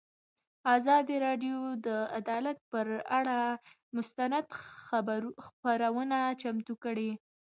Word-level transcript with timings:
ازادي 0.75 1.15
راډیو 1.25 1.57
د 1.85 1.87
عدالت 2.19 2.57
پر 2.71 2.87
اړه 3.17 3.37
مستند 3.95 4.45
خپرونه 5.57 6.17
چمتو 6.41 6.73
کړې. 6.83 7.11